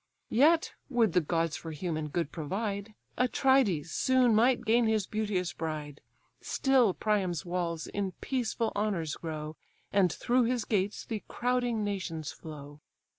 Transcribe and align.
Yet, 0.31 0.73
would 0.89 1.13
the 1.13 1.21
gods 1.21 1.55
for 1.55 1.69
human 1.69 2.07
good 2.07 2.31
provide, 2.31 2.95
Atrides 3.19 3.91
soon 3.91 4.33
might 4.33 4.65
gain 4.65 4.87
his 4.87 5.05
beauteous 5.05 5.53
bride, 5.53 6.01
Still 6.41 6.95
Priam's 6.95 7.45
walls 7.45 7.85
in 7.85 8.13
peaceful 8.13 8.71
honours 8.75 9.13
grow, 9.15 9.57
And 9.93 10.11
through 10.11 10.45
his 10.45 10.65
gates 10.65 11.05
the 11.05 11.21
crowding 11.27 11.83
nations 11.83 12.31
flow." 12.31 12.81